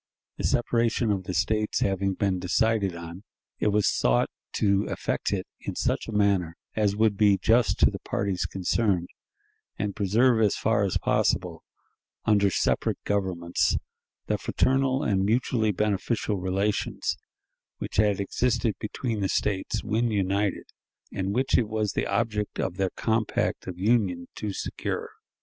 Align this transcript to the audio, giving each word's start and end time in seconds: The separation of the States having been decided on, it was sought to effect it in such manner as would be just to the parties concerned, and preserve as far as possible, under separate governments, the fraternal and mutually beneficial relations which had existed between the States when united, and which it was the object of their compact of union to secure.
The 0.37 0.43
separation 0.45 1.11
of 1.11 1.25
the 1.25 1.33
States 1.35 1.81
having 1.81 2.15
been 2.15 2.39
decided 2.39 2.95
on, 2.95 3.21
it 3.59 3.67
was 3.67 3.87
sought 3.87 4.31
to 4.53 4.85
effect 4.87 5.31
it 5.31 5.45
in 5.59 5.75
such 5.75 6.09
manner 6.09 6.57
as 6.75 6.95
would 6.95 7.15
be 7.15 7.37
just 7.37 7.77
to 7.81 7.91
the 7.91 7.99
parties 7.99 8.47
concerned, 8.47 9.09
and 9.77 9.95
preserve 9.95 10.41
as 10.41 10.55
far 10.57 10.81
as 10.85 10.97
possible, 10.97 11.63
under 12.25 12.49
separate 12.49 12.97
governments, 13.03 13.77
the 14.25 14.39
fraternal 14.39 15.03
and 15.03 15.23
mutually 15.23 15.71
beneficial 15.71 16.37
relations 16.37 17.15
which 17.77 17.97
had 17.97 18.19
existed 18.19 18.73
between 18.79 19.19
the 19.19 19.29
States 19.29 19.83
when 19.83 20.09
united, 20.09 20.65
and 21.13 21.35
which 21.35 21.59
it 21.59 21.67
was 21.69 21.91
the 21.91 22.07
object 22.07 22.59
of 22.59 22.77
their 22.77 22.89
compact 22.95 23.67
of 23.67 23.77
union 23.77 24.25
to 24.33 24.51
secure. 24.51 25.11